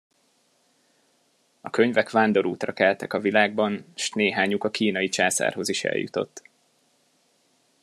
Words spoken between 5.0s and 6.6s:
császárhoz is eljutott.